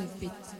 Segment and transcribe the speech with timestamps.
[0.00, 0.57] of bit.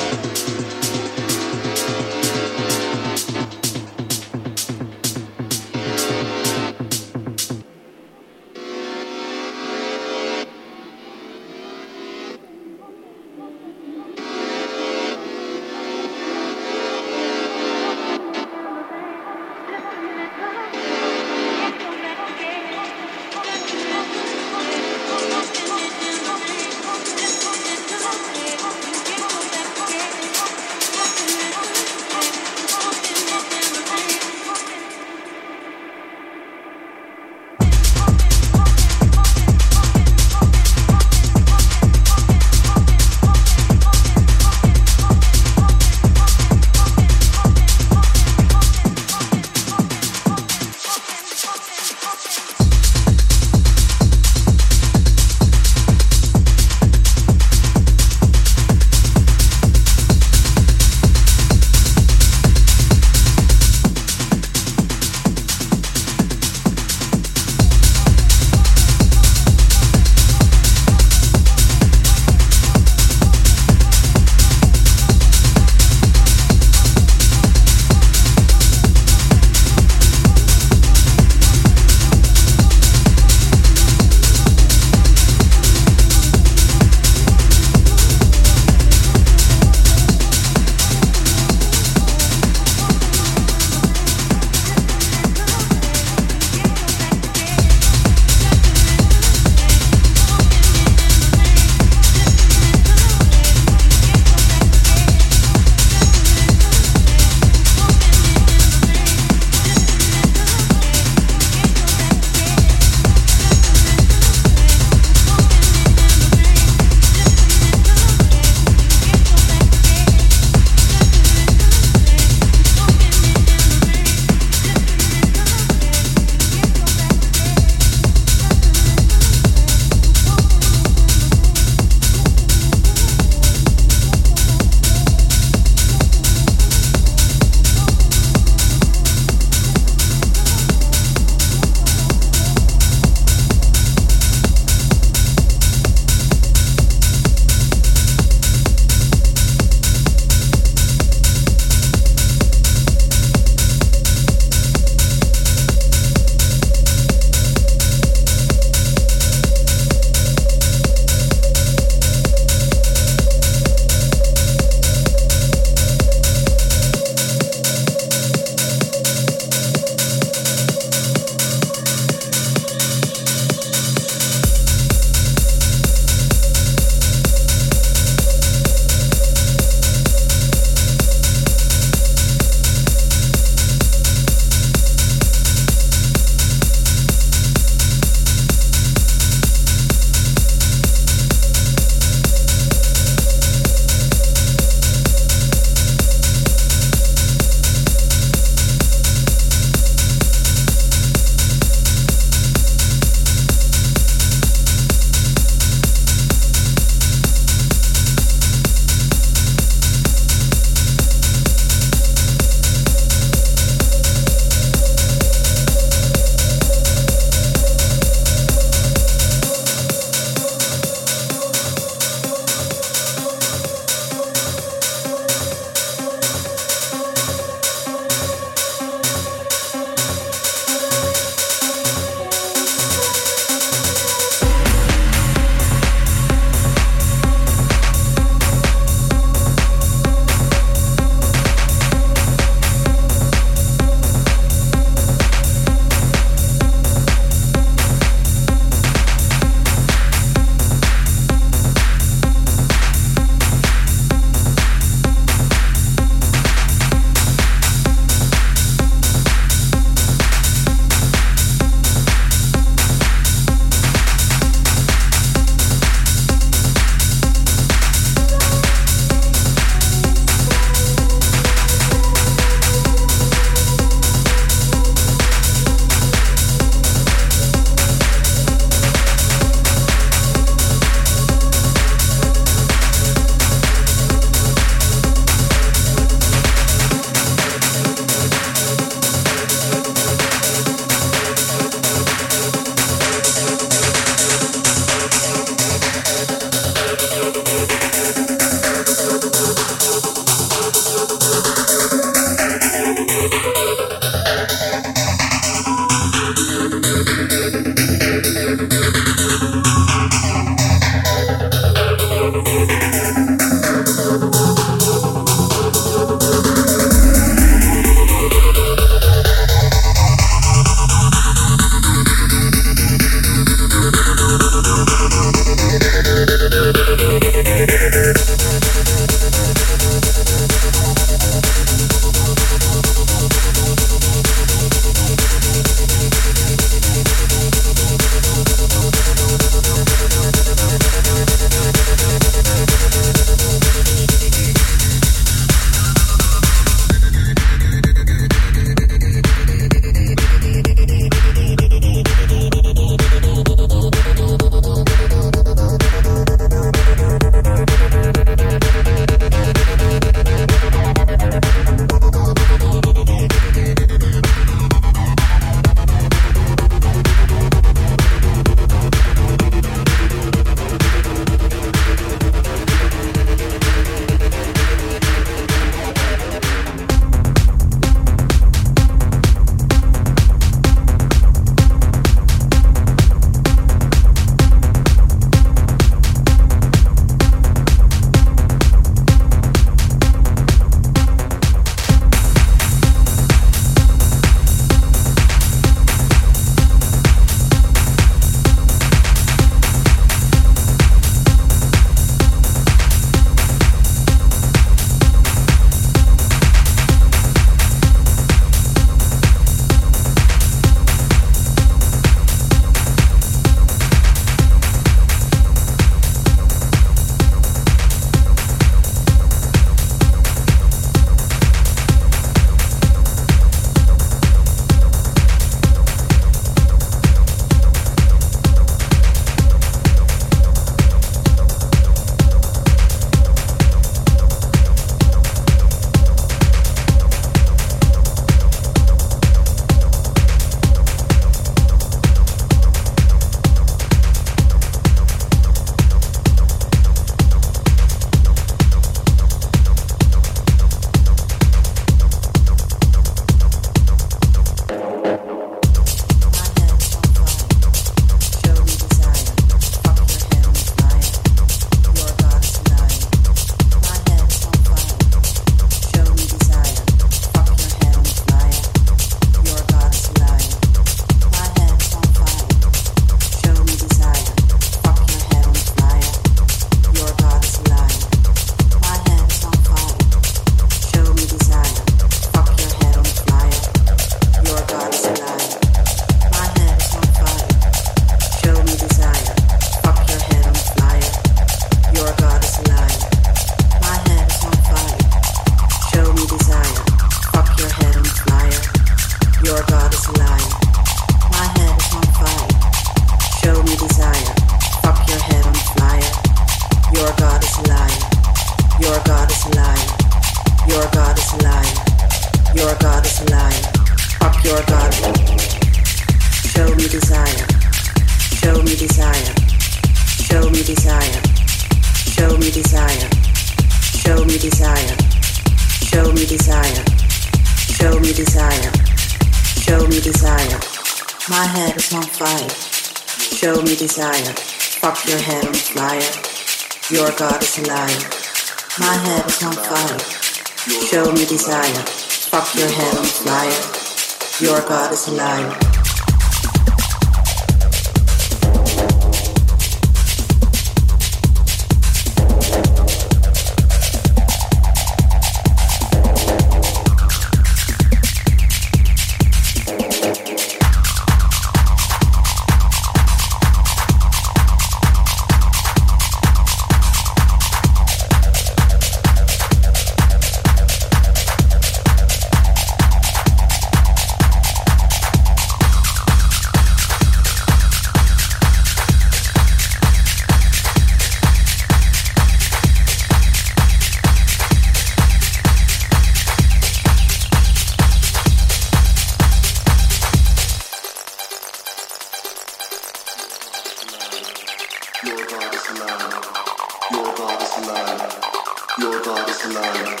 [597.68, 600.00] Your God is alive.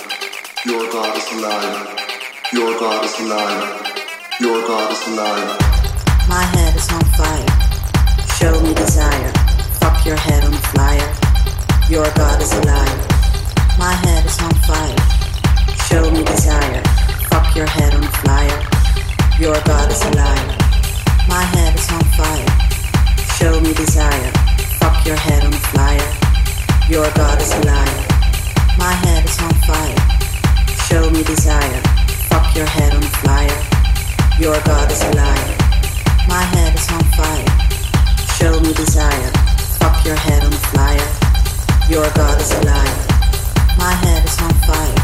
[0.64, 1.98] Your God is alive.
[2.50, 3.86] Your God is alive.
[4.40, 5.58] Your God is alive.
[6.30, 7.52] My head is on fire.
[8.38, 9.32] Show me desire.
[9.80, 11.12] Fuck your head on fire.
[11.90, 13.00] Your God is alive.
[13.78, 14.96] My head is on fire.
[15.88, 16.82] Show me desire.
[17.28, 18.58] Fuck your head on fire.
[19.38, 20.56] Your God is alive.
[21.28, 22.48] My head is on fire.
[23.36, 24.32] Show me desire.
[24.80, 26.17] Fuck your head on fire.
[26.88, 28.06] Your God is a liar.
[28.78, 30.00] My head is on fire.
[30.88, 31.82] Show me desire.
[32.30, 33.60] Fuck your head on fire.
[34.40, 35.56] Your God is a liar.
[36.26, 37.44] My head is on fire.
[38.38, 39.30] Show me desire.
[39.78, 41.08] Fuck your head on fire.
[41.90, 42.98] Your God is a liar.
[43.76, 44.98] My head is on fire.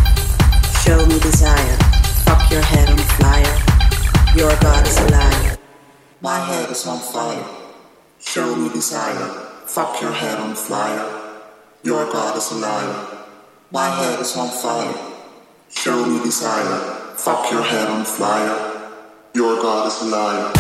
[0.83, 1.77] Show me desire.
[2.25, 3.57] Fuck your head on fire.
[4.35, 4.95] Your God is.
[6.23, 7.45] My head is on fire.
[8.19, 9.29] Show me desire.
[9.67, 11.24] Fuck your head on fire.
[11.85, 13.07] Your God is a liar.
[13.71, 14.97] My head is on fire.
[15.69, 16.79] Show me desire.
[17.15, 18.89] Fuck your head on fire.
[19.35, 20.51] Your God is a liar.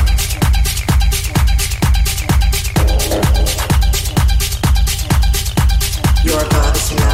[6.26, 7.13] Your God is a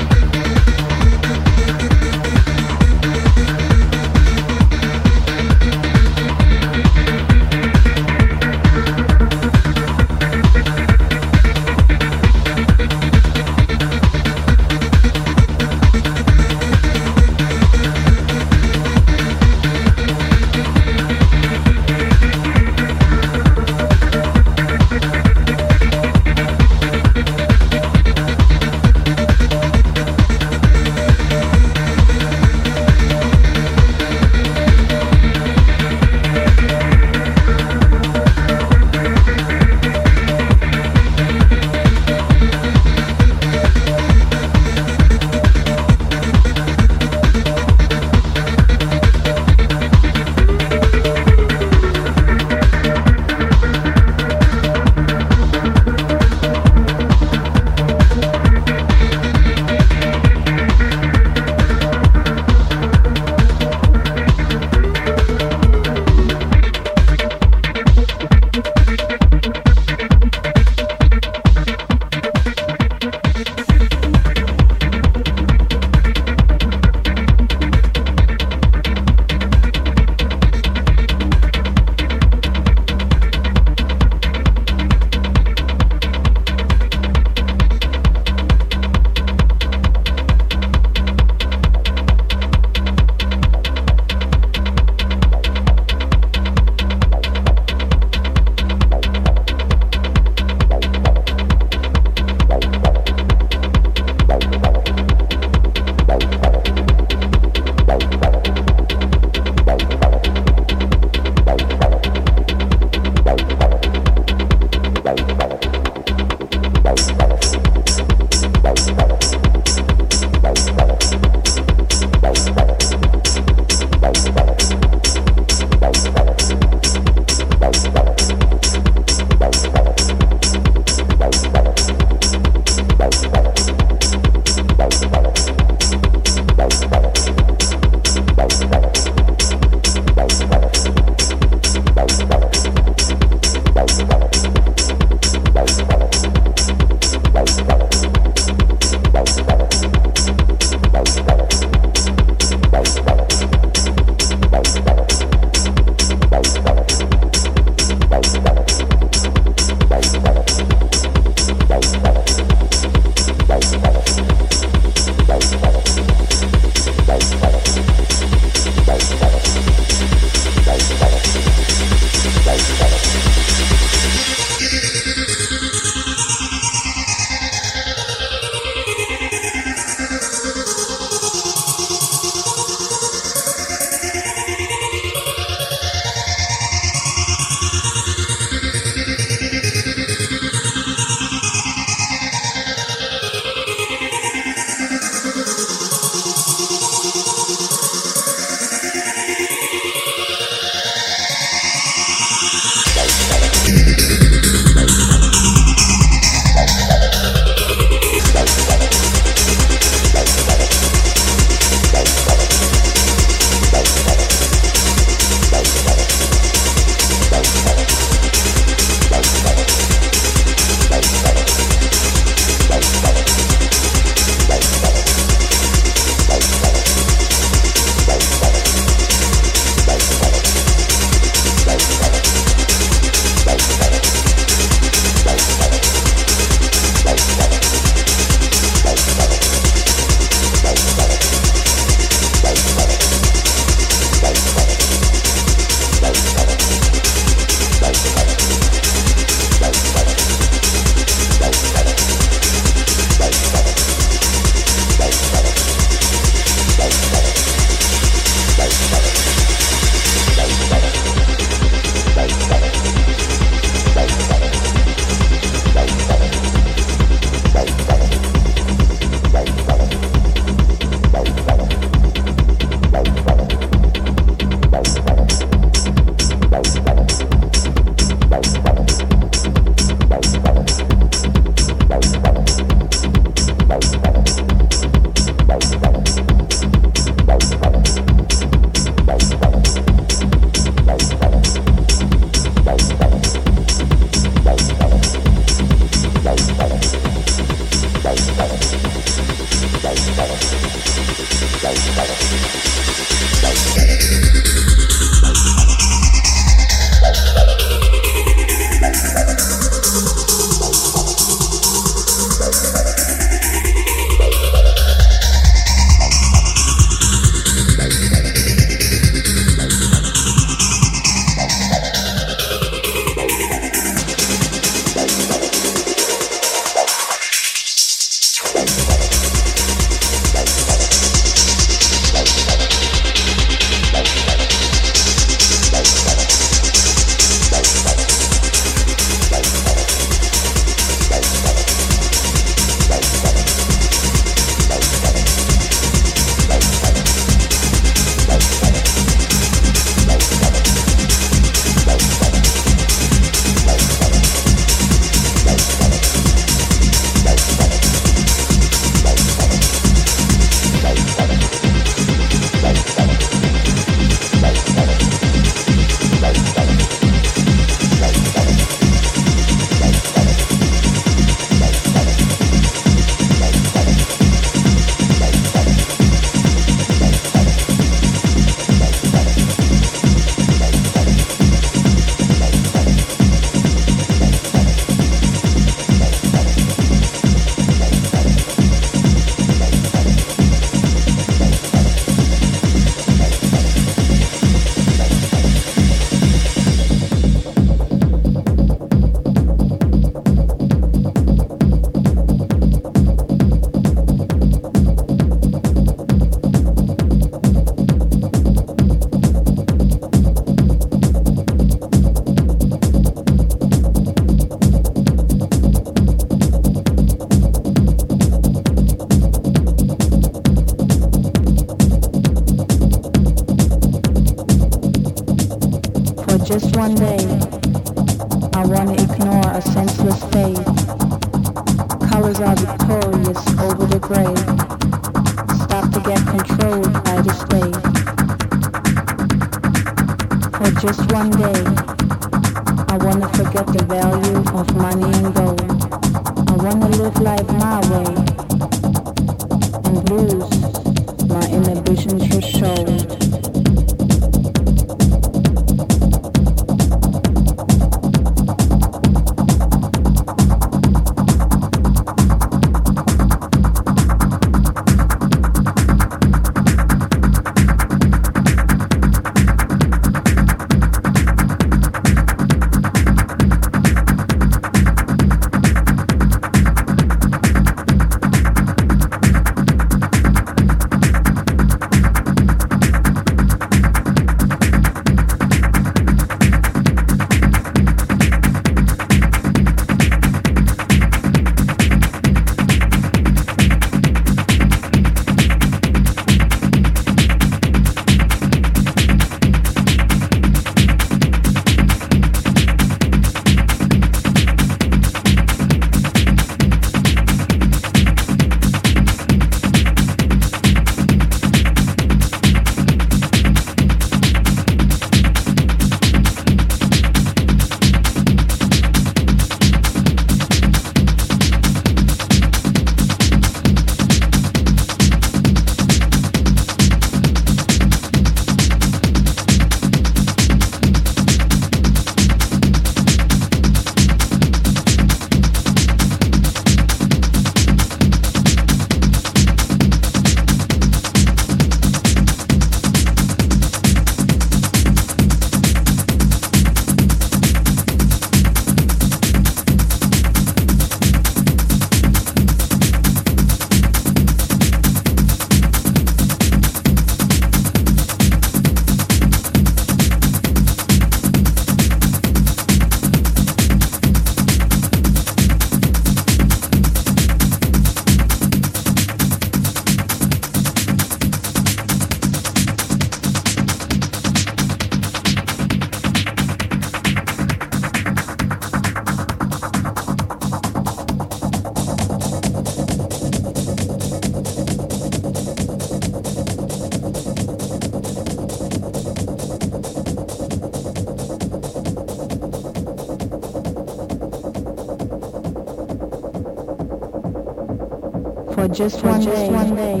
[598.78, 600.00] just one day, one day,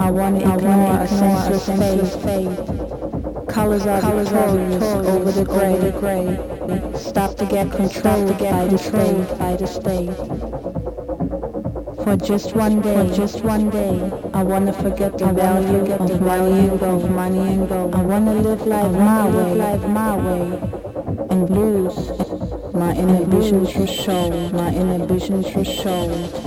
[0.00, 3.48] I want to ignore a senseless faith.
[3.48, 5.76] Colors are colors victorious over the gray.
[5.78, 6.98] The gray.
[6.98, 9.38] Stop to get controlled by the state.
[9.38, 10.10] By the state.
[12.02, 16.68] For just one day, for just one day, I wanna forget the value of money
[16.68, 17.94] and gold, money and gold.
[17.94, 20.58] I wanna live life my way, life my way,
[21.30, 21.94] and blues
[22.74, 26.43] my inhibitions for show, my inhibitions for show.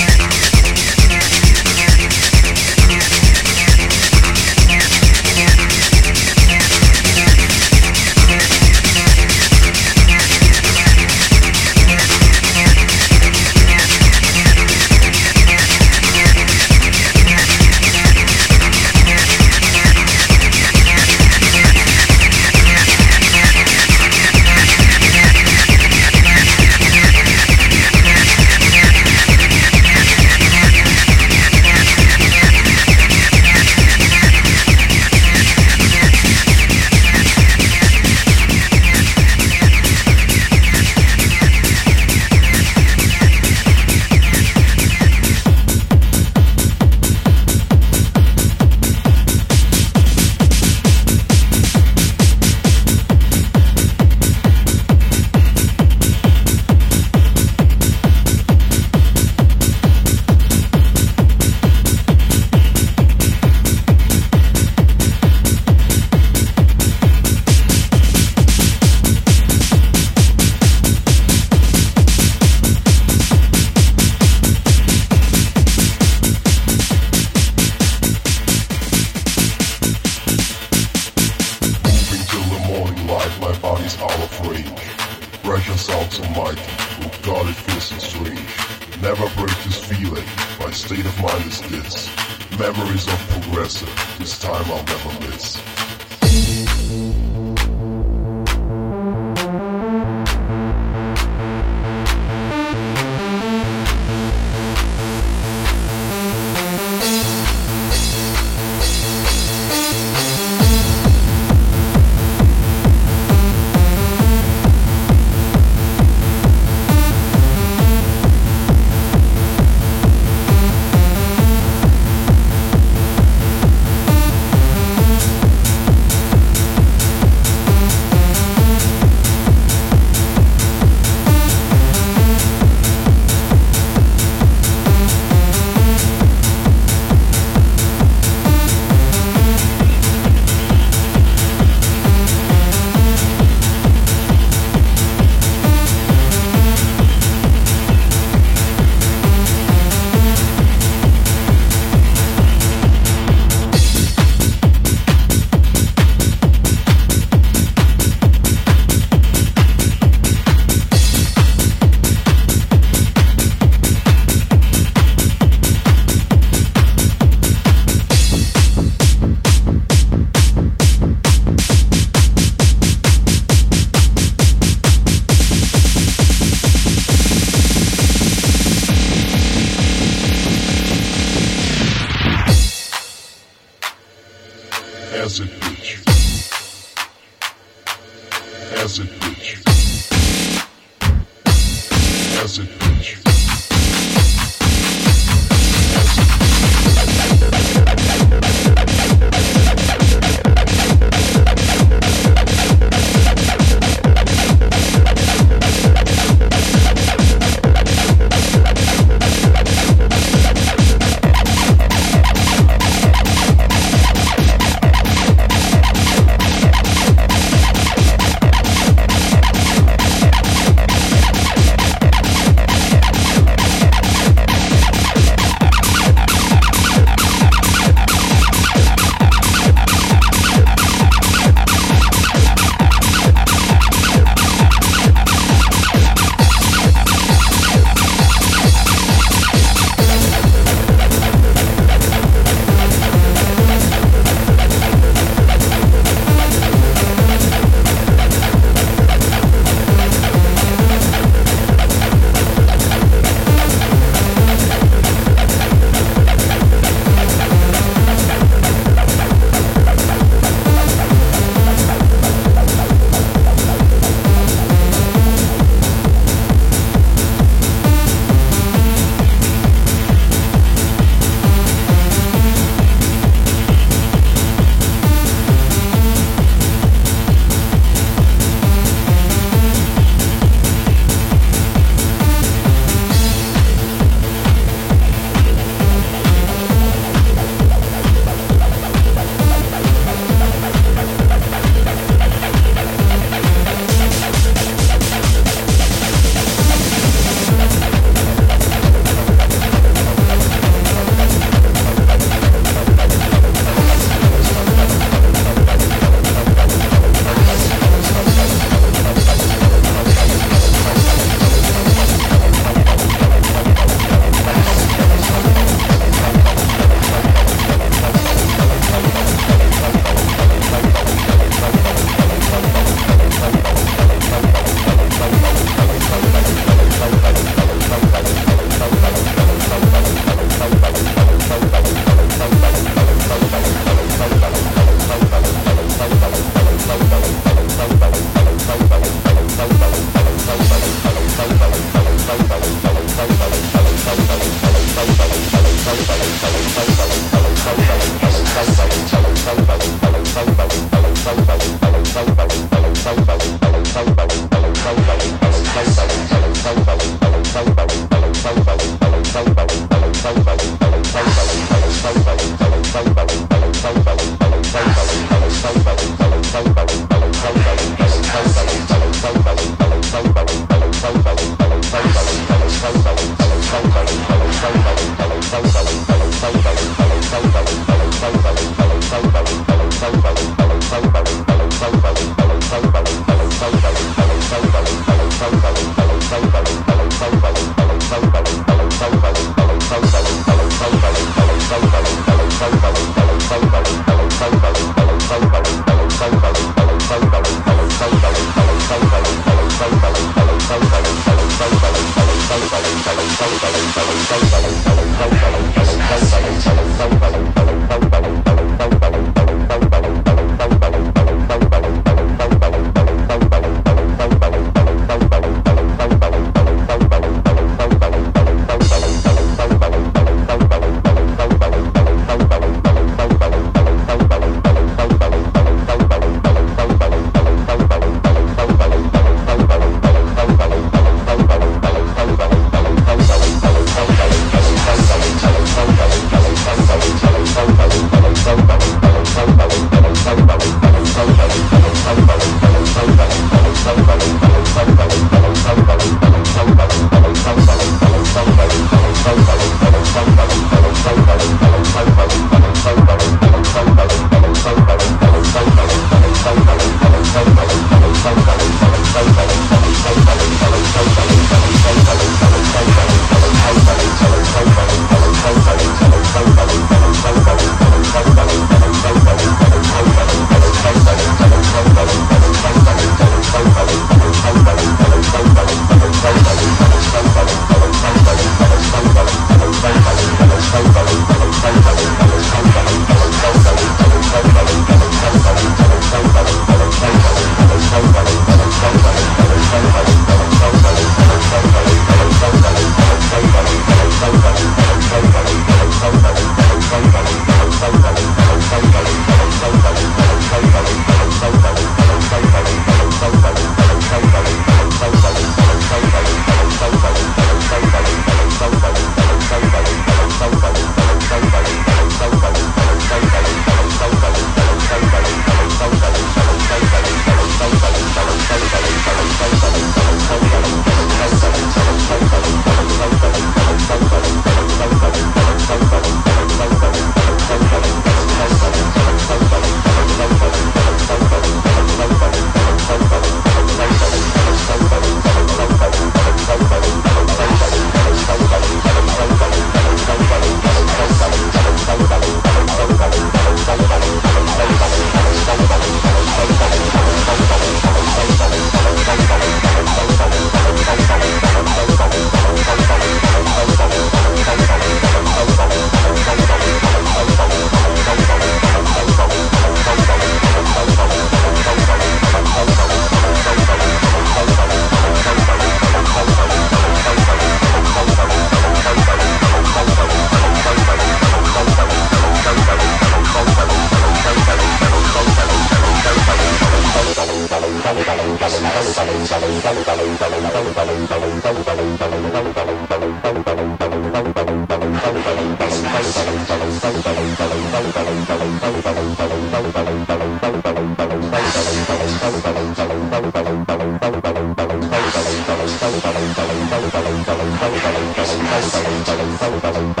[599.21, 600.00] 本当?